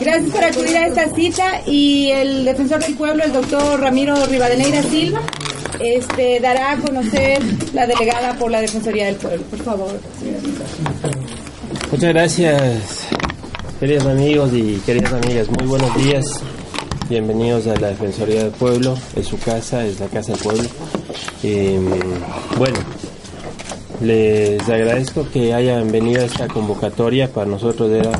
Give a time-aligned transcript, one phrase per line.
[0.00, 4.82] Gracias por acudir a esta cita y el defensor del pueblo, el doctor Ramiro Rivadeneira
[4.82, 5.20] Silva,
[5.78, 7.40] este, dará a conocer
[7.72, 9.42] la delegada por la Defensoría del Pueblo.
[9.44, 9.92] Por favor.
[11.92, 13.08] Muchas gracias,
[13.78, 15.48] queridos amigos y queridas amigas.
[15.50, 16.40] Muy buenos días.
[17.08, 18.96] Bienvenidos a la Defensoría del Pueblo.
[19.14, 20.68] Es su casa, es la casa del pueblo.
[21.42, 21.84] Em,
[22.58, 22.78] bueno,
[24.00, 27.28] les agradezco que hayan venido a esta convocatoria.
[27.28, 28.10] Para nosotros era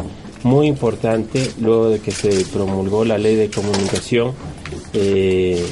[0.45, 4.32] muy importante luego de que se promulgó la ley de comunicación.
[4.93, 5.64] Eh,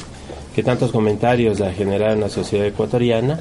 [0.55, 3.41] que tantos comentarios ha generado en la sociedad ecuatoriana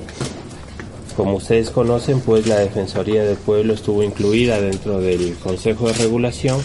[1.16, 6.60] como ustedes conocen, pues la Defensoría del Pueblo estuvo incluida dentro del Consejo de Regulación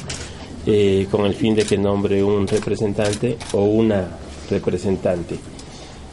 [0.67, 4.09] eh, con el fin de que nombre un representante o una
[4.49, 5.37] representante.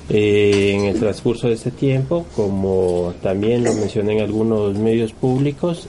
[0.09, 5.87] Eh, en el transcurso de este tiempo, como también lo mencioné en algunos medios públicos,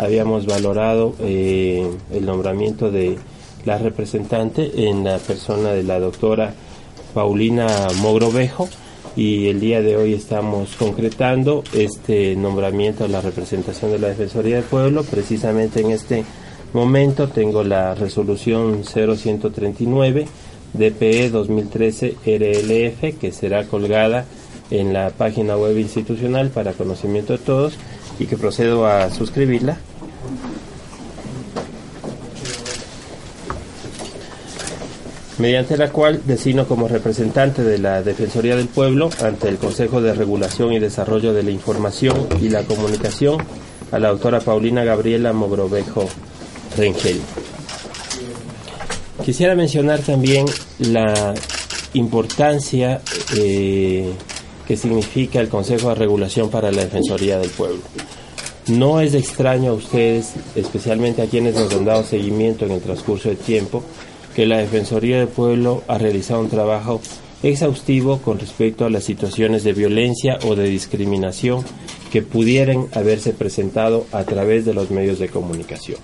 [0.00, 3.18] habíamos valorado el nombramiento de
[3.64, 6.54] la representante en la persona de la doctora
[7.12, 7.68] Paulina
[8.00, 8.68] Mogrovejo,
[9.16, 14.56] y el día de hoy estamos concretando este nombramiento a la representación de la Defensoría
[14.56, 15.02] del Pueblo.
[15.02, 16.24] Precisamente en este
[16.72, 20.26] momento tengo la resolución 0139
[20.72, 24.26] DPE 2013 RLF que será colgada
[24.70, 27.74] en la página web institucional para conocimiento de todos
[28.20, 29.78] y que procedo a suscribirla
[35.40, 40.14] mediante la cual designo como representante de la Defensoría del Pueblo ante el Consejo de
[40.14, 43.38] Regulación y Desarrollo de la Información y la Comunicación
[43.90, 46.08] a la doctora Paulina Gabriela Mogrovejo
[46.76, 47.20] Rengel.
[49.24, 50.44] Quisiera mencionar también
[50.78, 51.34] la
[51.94, 53.00] importancia
[53.36, 54.12] eh,
[54.68, 57.80] que significa el Consejo de Regulación para la Defensoría del Pueblo.
[58.68, 63.30] No es extraño a ustedes, especialmente a quienes nos han dado seguimiento en el transcurso
[63.30, 63.82] del tiempo,
[64.34, 67.00] que la Defensoría del Pueblo ha realizado un trabajo
[67.42, 71.64] exhaustivo con respecto a las situaciones de violencia o de discriminación
[72.12, 75.98] que pudieran haberse presentado a través de los medios de comunicación.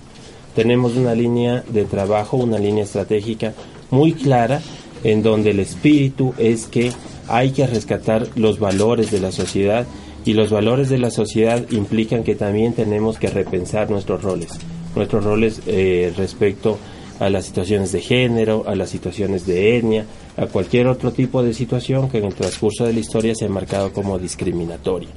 [0.55, 3.53] Tenemos una línea de trabajo, una línea estratégica
[3.91, 4.61] muy clara
[5.03, 6.91] en donde el espíritu es que
[7.27, 9.85] hay que rescatar los valores de la sociedad
[10.25, 14.49] y los valores de la sociedad implican que también tenemos que repensar nuestros roles,
[14.95, 16.96] nuestros roles eh, respecto a
[17.29, 20.05] las situaciones de género, a las situaciones de etnia,
[20.37, 23.49] a cualquier otro tipo de situación que en el transcurso de la historia se ha
[23.49, 25.09] marcado como discriminatoria.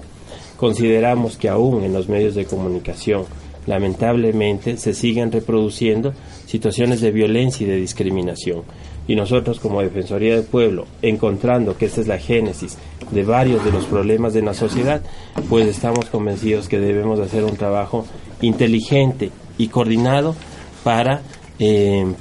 [0.56, 3.25] Consideramos que aún en los medios de comunicación,
[3.66, 6.12] lamentablemente, se siguen reproduciendo
[6.47, 8.62] situaciones de violencia y de discriminación.
[9.06, 12.77] Y nosotros como Defensoría del Pueblo, encontrando que esta es la génesis
[13.10, 15.03] de varios de los problemas de la sociedad,
[15.49, 18.06] pues estamos convencidos que debemos hacer un trabajo
[18.41, 20.37] inteligente y coordinado
[20.84, 21.22] para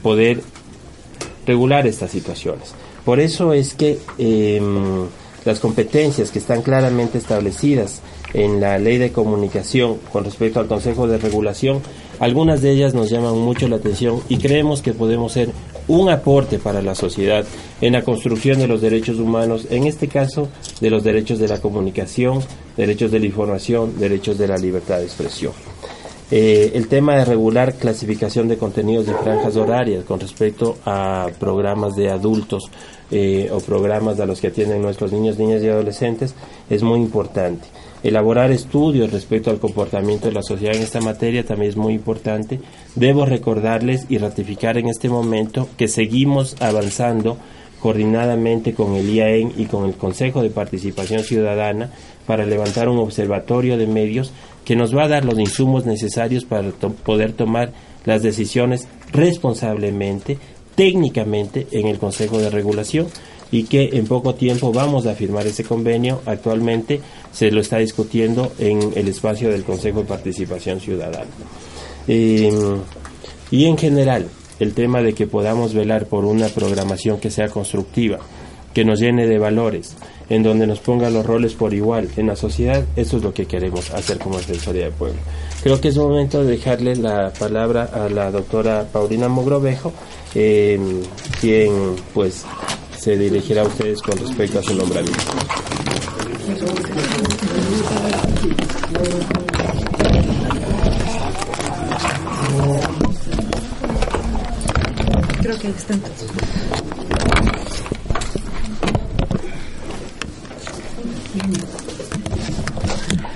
[0.02, 0.42] poder
[1.46, 2.74] regular estas situaciones.
[3.06, 5.08] Por eso es que em,
[5.46, 8.02] las competencias que están claramente establecidas
[8.34, 11.82] en la ley de comunicación con respecto al Consejo de Regulación,
[12.20, 15.50] algunas de ellas nos llaman mucho la atención y creemos que podemos ser
[15.88, 17.46] un aporte para la sociedad
[17.82, 20.50] en la construcción de los derechos humanos, en este caso
[20.82, 22.44] de los derechos de la comunicación,
[22.78, 25.54] derechos de la información, derechos de la libertad de expresión.
[26.32, 31.96] Eh, el tema de regular clasificación de contenidos de franjas horarias con respecto a programas
[31.96, 32.70] de adultos
[33.10, 36.36] eh, o programas a los que atienden nuestros niños, niñas y adolescentes
[36.70, 37.68] es muy importante.
[38.04, 42.60] Elaborar estudios respecto al comportamiento de la sociedad en esta materia también es muy importante.
[42.94, 47.38] Debo recordarles y ratificar en este momento que seguimos avanzando
[47.80, 51.92] coordinadamente con el IAEN y con el Consejo de Participación Ciudadana
[52.26, 54.32] para levantar un observatorio de medios
[54.66, 57.72] que nos va a dar los insumos necesarios para poder tomar
[58.06, 60.38] las decisiones responsablemente,
[60.76, 63.08] técnicamente en el Consejo de Regulación
[63.52, 66.22] y que en poco tiempo vamos a firmar ese convenio.
[66.26, 67.02] Actualmente
[67.32, 71.26] se lo está discutiendo en el espacio del Consejo de Participación Ciudadana.
[72.08, 72.78] Em,
[73.52, 74.28] y en general,
[74.60, 78.20] el tema de que podamos velar por una programación que sea constructiva,
[78.74, 79.96] que nos llene de valores,
[80.30, 83.48] en donde nos ponga los roles por igual en la sociedad, eso es lo que
[83.48, 85.20] queremos hacer como Defensoría del Pueblo.
[85.64, 89.92] Creo que es momento de dejarle la palabra a la doctora Paulina Mogrovejo,
[90.32, 92.46] quien pues
[92.98, 95.24] se dirigirá a ustedes con respecto a su nombramiento.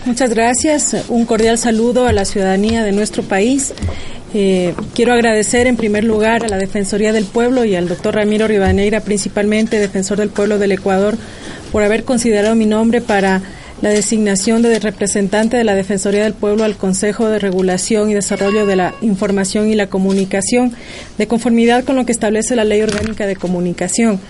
[0.06, 0.96] Muchas gracias.
[1.10, 3.74] Un cordial saludo a la ciudadanía de nuestro país.
[4.34, 8.48] Eh, quiero agradecer en primer lugar a la Defensoría del Pueblo y al doctor Ramiro
[8.48, 11.18] Rivadeneira, principalmente defensor del pueblo del Ecuador,
[11.72, 13.42] por haber considerado mi nombre para
[13.84, 18.66] la designación de representante de la Defensoría del Pueblo al Consejo de Regulación y Desarrollo
[18.66, 20.72] de la Información y la Comunicación,
[21.18, 24.22] de conformidad con lo que establece la Ley Orgánica de Comunicación.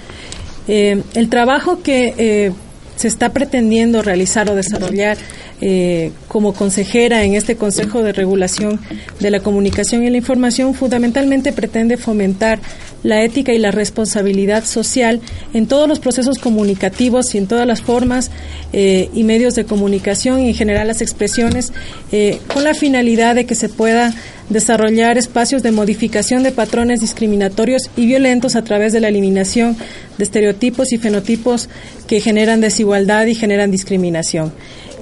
[0.67, 2.51] Eh, el trabajo que eh,
[2.95, 5.17] se está pretendiendo realizar o desarrollar
[5.61, 8.79] eh, como consejera en este Consejo de Regulación
[9.19, 12.59] de la Comunicación y la Información fundamentalmente pretende fomentar
[13.03, 15.21] la ética y la responsabilidad social
[15.53, 18.31] en todos los procesos comunicativos y en todas las formas
[18.71, 21.73] eh, y medios de comunicación y en general las expresiones
[22.11, 24.13] eh, con la finalidad de que se pueda
[24.49, 29.77] desarrollar espacios de modificación de patrones discriminatorios y violentos a través de la eliminación
[30.17, 31.69] de estereotipos y fenotipos
[32.07, 34.53] que generan desigualdad y generan discriminación.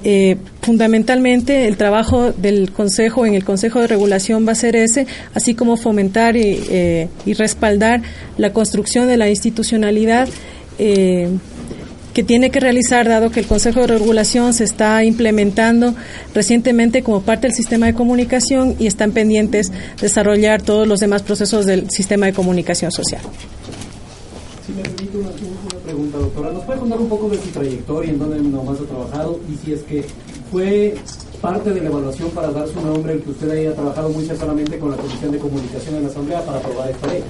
[0.04, 5.06] Eh, fundamentalmente el trabajo del Consejo en el Consejo de Regulación va a ser ese,
[5.36, 7.08] así como fomentar y, eh,
[7.38, 8.02] respaldar
[8.38, 10.28] la construcción de la institucionalidad
[10.80, 11.30] eh,
[12.16, 15.94] que tiene que realizar, dado que el Consejo de Regulación se está implementando
[16.34, 19.72] recientemente como parte del sistema de comunicación y están pendientes
[20.02, 23.22] desarrollar todos los demás procesos del sistema de comunicación social.
[24.66, 24.82] Si me
[25.94, 29.56] doctora, ¿nos puede contar un poco de su trayectoria, en dónde nomás ha trabajado y
[29.58, 30.06] si es que
[30.52, 30.96] fue
[31.42, 34.78] parte de la evaluación para dar su nombre el que usted haya trabajado muy cercanamente
[34.78, 37.24] con la Comisión de Comunicación en la Asamblea para aprobar esta ley?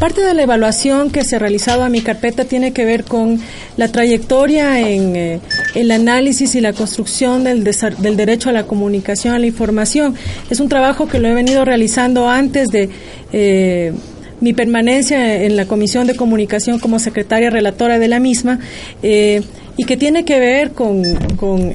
[0.00, 3.38] Parte de la evaluación que se ha realizado a mi carpeta tiene que ver con
[3.76, 5.40] la trayectoria en eh,
[5.74, 10.14] el análisis y la construcción del, del derecho a la comunicación, a la información.
[10.50, 12.88] Es un trabajo que lo he venido realizando antes de...
[13.32, 13.92] Eh,
[14.40, 18.58] mi permanencia en la Comisión de Comunicación como secretaria relatora de la misma
[19.02, 19.42] eh,
[19.76, 21.04] y que tiene que ver con,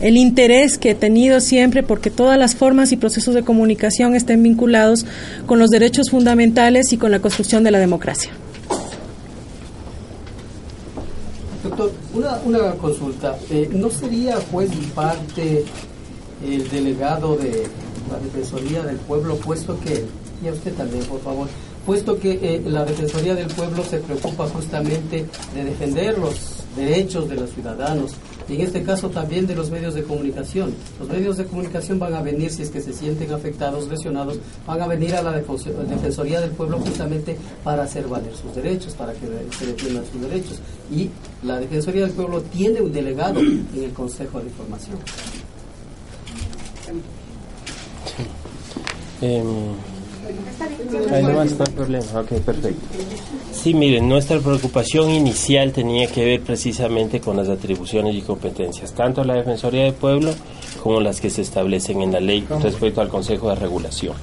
[0.01, 4.41] el interés que he tenido siempre porque todas las formas y procesos de comunicación estén
[4.43, 5.05] vinculados
[5.45, 8.31] con los derechos fundamentales y con la construcción de la democracia.
[11.63, 13.37] Doctor, una, una consulta.
[13.51, 15.63] Eh, ¿No sería juez y parte
[16.43, 17.67] el delegado de
[18.09, 20.05] la Defensoría del Pueblo, puesto que,
[20.43, 21.47] y a usted también, por favor,
[21.85, 27.35] puesto que eh, la Defensoría del Pueblo se preocupa justamente de defender los derechos de
[27.35, 28.15] los ciudadanos
[28.51, 30.73] y en este caso también de los medios de comunicación.
[30.99, 34.81] Los medios de comunicación van a venir, si es que se sienten afectados, lesionados, van
[34.81, 39.19] a venir a la Defensoría del Pueblo justamente para hacer valer sus derechos, para que
[39.57, 40.59] se defiendan sus derechos.
[40.91, 41.09] Y
[41.43, 44.97] la Defensoría del Pueblo tiene un delegado en el Consejo de Información.
[49.21, 49.45] Em,
[51.11, 52.05] Ahí no va a estar problema.
[52.15, 52.81] Ok, perfecto.
[53.51, 59.23] Sí, miren, nuestra preocupación inicial tenía que ver precisamente con las atribuciones y competencias, tanto
[59.23, 60.33] la Defensoría del Pueblo
[60.81, 64.15] como las que se establecen en la ley respecto al Consejo de Regulación.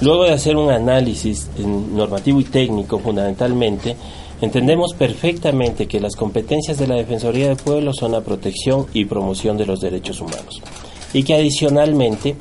[0.00, 3.96] Luego de hacer un análisis normativo y técnico fundamentalmente,
[4.40, 9.56] entendemos perfectamente que las competencias de la Defensoría del Pueblo son la protección y promoción
[9.56, 10.60] de los derechos humanos
[11.14, 12.34] y que adicionalmente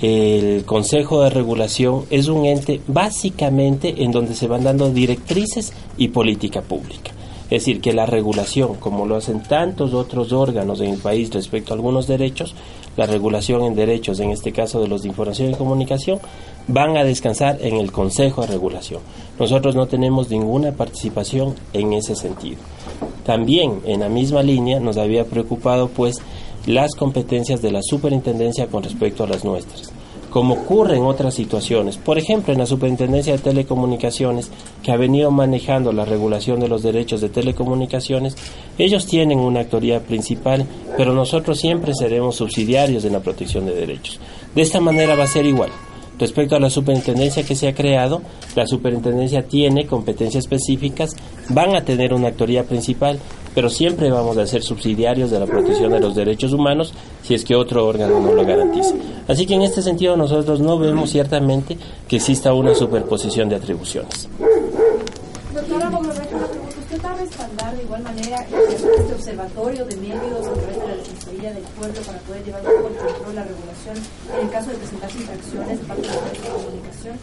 [0.00, 6.08] el Consejo de Regulación es un ente básicamente en donde se van dando directrices y
[6.08, 7.12] política pública.
[7.50, 11.72] Es decir, que la regulación, como lo hacen tantos otros órganos en el país respecto
[11.72, 12.54] a algunos derechos,
[12.96, 16.20] la regulación en derechos, en este caso de los de información y comunicación,
[16.66, 19.00] van a descansar en el Consejo de Regulación.
[19.38, 22.58] Nosotros no tenemos ninguna participación en ese sentido.
[23.24, 26.16] También en la misma línea nos había preocupado pues
[26.68, 29.90] las competencias de la superintendencia con respecto a las nuestras.
[30.28, 34.50] Como ocurre en otras situaciones, por ejemplo, en la Superintendencia de Telecomunicaciones,
[34.82, 38.36] que ha venido manejando la regulación de los derechos de telecomunicaciones,
[38.76, 40.66] ellos tienen una actoría principal,
[40.98, 44.20] pero nosotros siempre seremos subsidiarios en la protección de derechos.
[44.54, 45.70] De esta manera va a ser igual.
[46.18, 48.22] Respecto a la superintendencia que se ha creado,
[48.56, 51.16] la superintendencia tiene competencias específicas,
[51.48, 53.20] van a tener una actoría principal,
[53.54, 57.44] pero siempre vamos a ser subsidiarios de la protección de los derechos humanos si es
[57.44, 58.94] que otro órgano no lo garantiza.
[59.26, 61.76] Así que en este sentido nosotros no vemos ciertamente
[62.06, 64.28] que exista una superposición de atribuciones.
[65.54, 65.90] Doctora
[66.78, 70.96] ¿usted va a respaldar de igual manera este observatorio de medios a través de la
[70.96, 73.96] Defensoría del Pueblo para poder llevar un poco el control, la regulación
[74.34, 77.18] en el caso de presentarse infracciones de parte de la comunicación?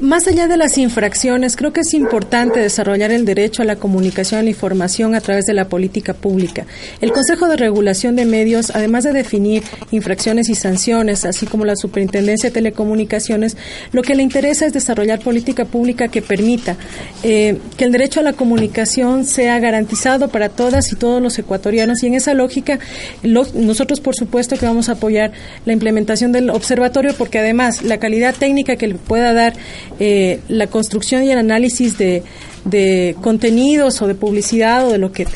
[0.00, 4.42] Más allá de las infracciones, creo que es importante desarrollar el derecho a la comunicación
[4.42, 6.66] y la información a través de la política pública.
[7.00, 11.74] El Consejo de Regulación de Medios, además de definir infracciones y sanciones, así como la
[11.74, 13.56] Superintendencia de Telecomunicaciones,
[13.90, 16.76] lo que le interesa es desarrollar política pública que permita
[17.24, 22.04] eh, que el derecho a la comunicación sea garantizado para todas y todos los ecuatorianos.
[22.04, 22.78] Y en esa lógica,
[23.24, 25.32] nosotros, por supuesto, que vamos a apoyar
[25.66, 29.54] la implementación del observatorio, porque además la calidad técnica que le pueda dar
[29.98, 32.22] eh, la construcción y el análisis de,
[32.70, 35.26] de contenidos o de publicidad o de lo que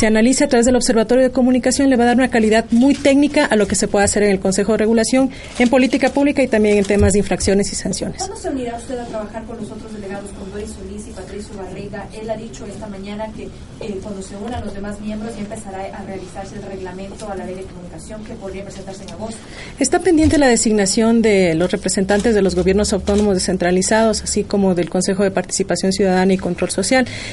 [0.00, 2.94] se analice a través del Observatorio de Comunicación le va a dar una calidad muy
[2.94, 6.42] técnica a lo que se puede hacer en el Consejo de Regulación, en política pública
[6.42, 8.18] y también en temas de infracciones y sanciones.
[8.18, 11.54] ¿Cuándo se unirá usted a trabajar con los otros delegados, con Doris Solís y Patricio
[11.56, 12.08] Barriga?
[12.18, 15.84] Él ha dicho esta mañana que eh, cuando se unan los demás miembros ya empezará
[15.94, 19.38] a realizarse el reglamento a la ley de comunicación que podría presentarse en agosto.
[19.78, 24.88] Está pendiente la designación de los representantes de los gobiernos autónomos descentralizados, así como del
[24.88, 26.79] Consejo de Participación Ciudadana y Control Social.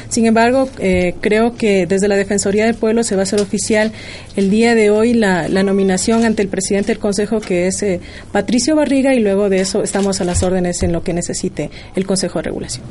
[0.10, 3.92] Sin embargo, eh, creo que desde la Defensoría del Pueblo se va a hacer oficial
[4.36, 8.00] el día de hoy la, nominación ante el presidente del Consejo, que es eh,
[8.32, 12.06] Patricio Barriga, y luego de eso estamos a las órdenes en lo que necesite el
[12.06, 12.86] Consejo de Regulación.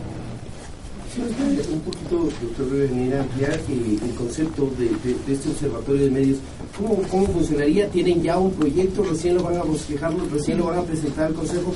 [1.17, 4.91] un poquito, doctor, venir a ampliar eh, el concepto de,
[5.33, 6.39] este observatorio de medios.
[6.77, 7.89] ¿Cómo, ¿Cómo, funcionaría?
[7.89, 9.03] ¿Tienen ya un proyecto?
[9.05, 10.27] ¿Recién lo van a bosquejarlo?
[10.33, 11.73] ¿Recién lo van a presentar al Consejo?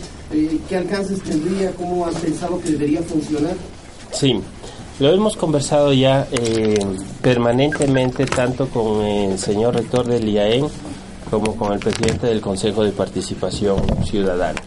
[0.68, 1.70] ¿Qué alcances tendría?
[1.72, 3.56] ¿Cómo han pensado que debería funcionar?
[4.12, 4.40] Sí,
[5.00, 6.78] lo hemos conversado ya eh,
[7.22, 10.66] permanentemente tanto con el señor rector del IAEN
[11.30, 14.60] como con el presidente del Consejo de Participación Ciudadana.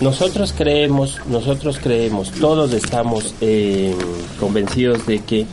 [0.00, 3.94] Nosotros creemos, nosotros creemos, todos estamos eh,
[4.40, 5.46] convencidos de que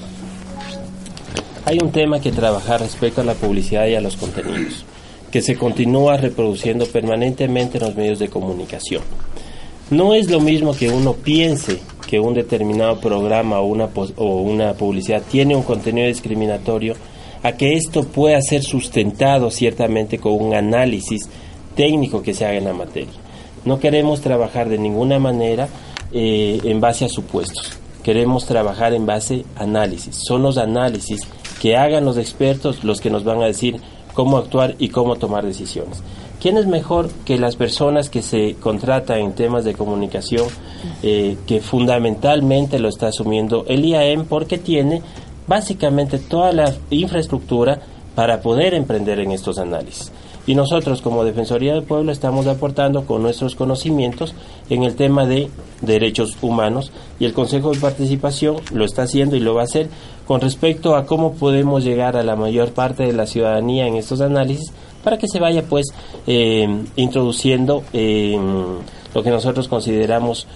[1.65, 4.86] hay un tema que trabajar respecto a la publicidad y a los contenidos,
[5.29, 9.03] que se continúa reproduciendo permanentemente en los medios de comunicación.
[9.91, 14.74] No es lo mismo que uno piense que un determinado programa o una, o una
[14.74, 16.96] publicidad tiene un contenido discriminatorio
[17.41, 21.27] a que esto pueda ser sustentado ciertamente con un análisis
[21.75, 23.13] técnico que se haga en la materia.
[23.65, 25.67] No queremos trabajar de ninguna manera
[26.12, 27.79] eh, en base a supuestos.
[28.03, 30.15] Queremos trabajar en base a análisis.
[30.15, 31.22] Son los análisis
[31.60, 33.77] que hagan los expertos los que nos van a decir
[34.13, 36.01] cómo actuar y cómo tomar decisiones.
[36.39, 40.48] ¿Quién es mejor que las personas que se contratan en temas de comunicación,
[41.03, 45.01] eh, que fundamentalmente lo está asumiendo el IAM porque tiene
[45.48, 47.81] básicamente toda la infraestructura
[48.15, 50.13] para poder emprender en estos análisis?
[50.48, 54.34] Y nosotros como Defensoría del Pueblo estamos aportando con nuestros conocimientos
[54.69, 55.50] en el tema de
[55.81, 59.89] derechos humanos y el Consejo de Participación lo está haciendo y lo va a hacer
[60.25, 64.22] con respecto a cómo podemos llegar a la mayor parte de la ciudadanía en estos
[64.22, 64.72] análisis
[65.03, 65.88] para que se vaya pues
[66.27, 68.38] eh, introduciendo eh,
[69.13, 70.48] lo que nosotros consideramos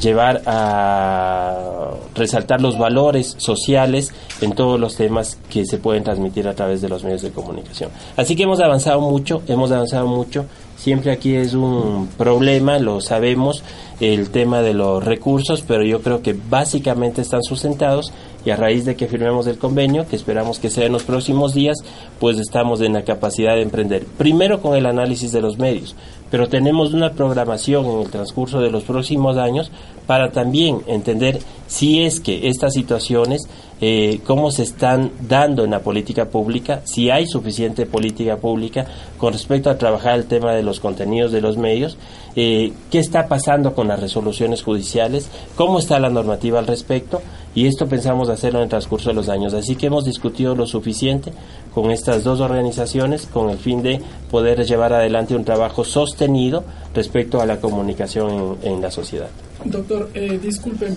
[0.00, 6.54] llevar a resaltar los valores sociales en todos los temas que se pueden transmitir a
[6.54, 7.90] través de los medios de comunicación.
[8.16, 10.46] Así que hemos avanzado mucho, hemos avanzado mucho.
[10.76, 13.62] Siempre aquí es un problema, lo sabemos,
[14.00, 18.12] el tema de los recursos, pero yo creo que básicamente están sustentados
[18.44, 21.54] y a raíz de que firmemos el convenio, que esperamos que sea en los próximos
[21.54, 21.78] días,
[22.20, 24.04] pues estamos en la capacidad de emprender.
[24.18, 25.94] Primero con el análisis de los medios,
[26.30, 29.70] pero tenemos una programación en el transcurso de los próximos años
[30.06, 33.48] para también entender si es que estas situaciones,
[33.80, 38.86] eh, cómo se están dando en la política pública, si hay suficiente política pública
[39.18, 41.98] con respecto a trabajar el tema de los contenidos de los medios,
[42.36, 47.20] eh, qué está pasando con las resoluciones judiciales, cómo está la normativa al respecto,
[47.54, 49.54] y esto pensamos hacerlo en el transcurso de los años.
[49.54, 51.32] Así que hemos discutido lo suficiente
[51.72, 57.40] con estas dos organizaciones con el fin de poder llevar adelante un trabajo sostenido respecto
[57.40, 59.28] a la comunicación en, la sociedad.
[59.64, 60.94] Doctor, eh, disculpen,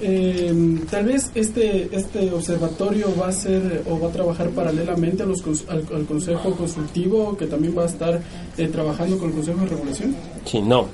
[0.00, 5.26] eh, tal vez este este observatorio va a ser o va a trabajar paralelamente a
[5.26, 8.20] los, al, Consejo Consultivo que también va a estar
[8.56, 10.14] eh, trabajando con el Consejo de Regulación.
[10.44, 10.86] Sí, no.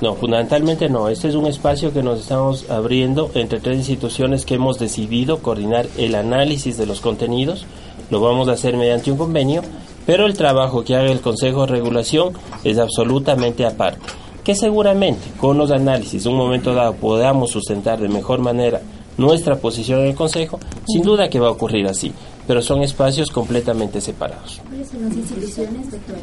[0.00, 1.08] No, fundamentalmente no.
[1.08, 5.86] Este es un espacio que nos estamos abriendo entre tres instituciones que hemos decidido coordinar
[5.96, 7.64] el análisis de los contenidos.
[8.10, 9.62] Lo vamos a hacer mediante un convenio,
[10.04, 14.00] pero el trabajo que haga el Consejo de Regulación es absolutamente aparte.
[14.42, 18.82] Que seguramente con los análisis, en un momento dado, podamos sustentar de mejor manera
[19.16, 22.12] nuestra posición en el Consejo, sin duda que va a ocurrir así,
[22.46, 24.60] pero son espacios completamente separados.
[24.68, 26.16] ¿Cuáles son las instituciones, doctor?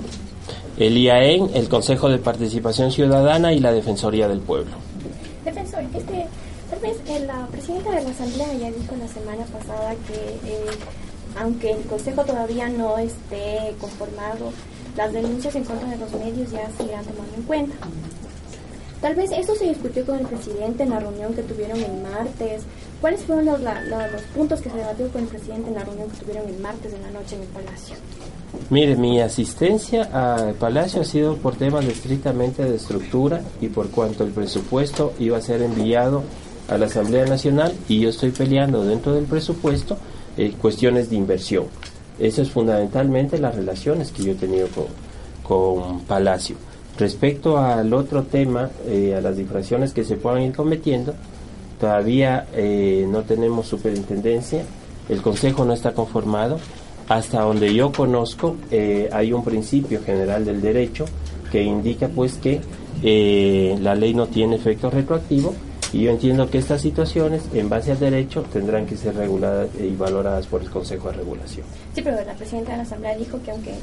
[0.82, 4.72] El IAEN, el Consejo de Participación Ciudadana y la Defensoría del Pueblo.
[5.46, 6.26] Defensor, este,
[6.70, 10.66] tal vez eh, la presidenta de la Asamblea ya dijo la semana pasada que eh,
[11.40, 14.52] aunque el Consejo todavía no esté conformado,
[14.98, 17.76] las denuncias en contra de los medios ya se irán tomando en cuenta.
[19.02, 22.64] Tal vez eso se discutió con el presidente en la reunión que tuvieron el martes.
[23.02, 26.18] ¿Cuáles fueron los, los puntos que se debatió con el presidente en la reunión que
[26.24, 27.96] tuvieron el martes en la noche en el Palacio?
[28.70, 34.24] Mire, mi asistencia al Palacio ha sido por temas estrictamente de estructura y por cuanto
[34.24, 36.22] el presupuesto iba a ser enviado
[36.70, 39.98] a la Asamblea Nacional y yo estoy peleando dentro del presupuesto
[40.38, 41.66] eh, cuestiones de inversión.
[42.20, 44.86] Eso es fundamentalmente las relaciones que yo he tenido con,
[45.44, 46.56] con Palacio.
[47.00, 51.16] Respecto al otro tema, eh, a las difracciones que se puedan ir cometiendo,
[51.82, 54.64] todavía eh, no tenemos superintendencia,
[55.10, 56.60] el Consejo no está conformado.
[57.10, 61.04] Hasta donde yo conozco, eh, hay un principio general del derecho
[61.52, 62.62] que indica pues que
[63.82, 65.54] la ley no tiene efecto retroactivo
[65.94, 69.94] y yo entiendo que estas situaciones, en base al derecho, tendrán que ser reguladas y
[69.94, 71.66] valoradas por el Consejo de Regulación.
[71.94, 73.76] Sí, pero la presidenta de la Asamblea dijo que aunque eh,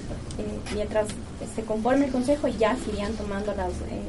[0.74, 1.08] mientras
[1.54, 3.72] se conforme el Consejo ya se irían tomando las...
[3.72, 4.00] Eh,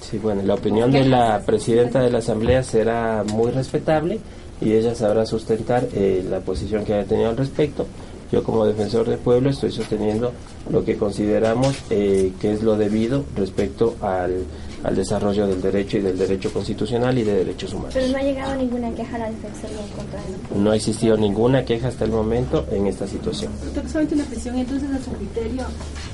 [0.00, 4.20] sí, bueno, la opinión de la presidenta de la Asamblea será muy respetable
[4.60, 7.86] y ella sabrá sustentar eh, la posición que haya tenido al respecto.
[8.30, 10.32] Yo como defensor del pueblo estoy sosteniendo
[10.70, 14.44] lo que consideramos que es lo debido respecto al
[14.84, 17.94] al desarrollo del derecho y del derecho constitucional y de derechos humanos.
[17.94, 21.16] Pero no ha llegado ninguna queja a la Defensoría en contra de No ha existido
[21.16, 23.52] ninguna queja hasta el momento en esta situación.
[23.64, 25.64] Doctor, solamente una presión, entonces a su criterio,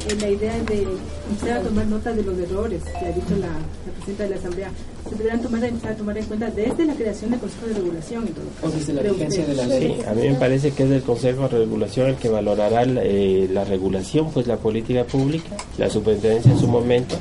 [0.09, 0.87] en la idea de
[1.30, 3.49] empezar a tomar nota de los errores que ha dicho la,
[3.97, 4.71] presidenta de la Asamblea,
[5.09, 8.28] se deberán tomar, empezar a tomar en cuenta desde la creación del Consejo de Regulación.
[8.62, 9.97] O desde la vigencia de la ley.
[9.99, 13.49] Sí, a mí me parece que es el Consejo de Regulación el que valorará eh,
[13.52, 17.16] la regulación, pues la política pública, la superintendencia en su momento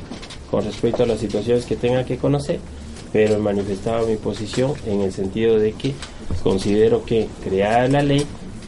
[0.54, 2.60] con respecto a las situaciones que tenga que conocer,
[3.12, 5.96] pero he manifestado mi posición en el sentido de que
[6.44, 8.24] considero que creada la ley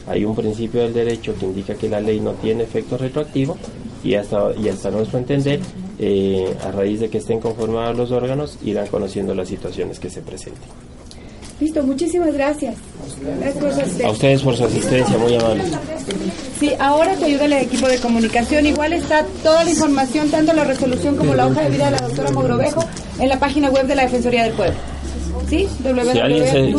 [0.08, 3.56] hay un principio del derecho que indica que la ley no tiene efecto retroactivo
[4.02, 5.60] y hasta, y hasta nuestro entender,
[6.00, 10.22] eh, a raíz de que estén conformados los órganos, irán conociendo las situaciones que se
[10.22, 10.95] presenten.
[11.60, 12.74] Listo, muchísimas gracias.
[14.04, 15.64] A ustedes por su asistencia, muy amable.
[16.60, 18.66] Sí, ahora te ayuda el equipo de comunicación.
[18.66, 21.98] Igual está toda la información, tanto la resolución como la hoja de vida de la
[21.98, 22.84] doctora Mogrovejo,
[23.18, 24.76] en la página web de la Defensoría del Pueblo.
[25.48, 25.68] ¿Sí?
[25.80, 26.74] Si alguien, se,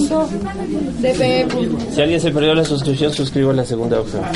[1.95, 4.19] si alguien se perdió la suscripción, suscribo la segunda hoja.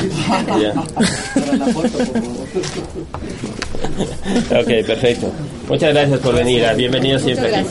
[4.58, 5.30] ok, perfecto.
[5.68, 6.64] Muchas gracias por venir.
[6.76, 7.62] Bienvenido siempre.